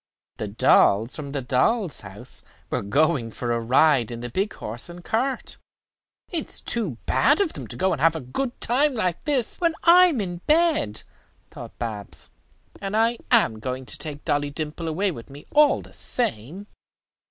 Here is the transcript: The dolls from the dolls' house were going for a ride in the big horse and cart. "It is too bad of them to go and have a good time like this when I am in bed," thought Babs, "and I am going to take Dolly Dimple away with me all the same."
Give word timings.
The 0.37 0.47
dolls 0.47 1.15
from 1.15 1.29
the 1.31 1.43
dolls' 1.43 2.01
house 2.01 2.41
were 2.71 2.81
going 2.81 3.29
for 3.29 3.51
a 3.51 3.59
ride 3.59 4.09
in 4.09 4.21
the 4.21 4.31
big 4.31 4.51
horse 4.55 4.89
and 4.89 5.03
cart. 5.05 5.57
"It 6.31 6.49
is 6.49 6.59
too 6.59 6.97
bad 7.05 7.39
of 7.39 7.53
them 7.53 7.67
to 7.67 7.75
go 7.77 7.91
and 7.91 8.01
have 8.01 8.15
a 8.15 8.19
good 8.19 8.59
time 8.59 8.95
like 8.95 9.23
this 9.25 9.61
when 9.61 9.75
I 9.83 10.07
am 10.07 10.19
in 10.19 10.37
bed," 10.47 11.03
thought 11.51 11.77
Babs, 11.77 12.31
"and 12.81 12.97
I 12.97 13.19
am 13.29 13.59
going 13.59 13.85
to 13.85 13.97
take 13.99 14.25
Dolly 14.25 14.49
Dimple 14.49 14.87
away 14.87 15.11
with 15.11 15.29
me 15.29 15.45
all 15.51 15.83
the 15.83 15.93
same." 15.93 16.65